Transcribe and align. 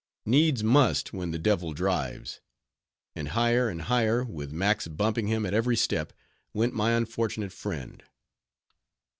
Needs 0.25 0.63
must 0.63 1.13
when 1.13 1.29
the 1.29 1.37
devil 1.37 1.73
drives; 1.73 2.41
and 3.15 3.27
higher 3.27 3.69
and 3.69 3.83
higher, 3.83 4.23
with 4.23 4.51
Max 4.51 4.87
bumping 4.87 5.27
him 5.27 5.45
at 5.45 5.53
every 5.53 5.75
step, 5.77 6.11
went 6.55 6.73
my 6.73 6.93
unfortunate 6.93 7.51
friend. 7.53 8.01